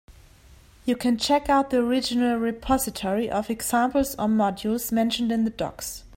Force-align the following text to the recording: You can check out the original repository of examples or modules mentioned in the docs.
You 0.83 0.95
can 0.95 1.19
check 1.19 1.47
out 1.47 1.69
the 1.69 1.77
original 1.77 2.35
repository 2.37 3.29
of 3.29 3.51
examples 3.51 4.15
or 4.15 4.25
modules 4.25 4.91
mentioned 4.91 5.31
in 5.31 5.43
the 5.43 5.51
docs. 5.51 6.05